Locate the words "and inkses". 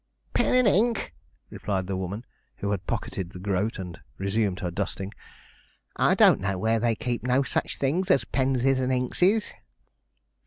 8.79-9.53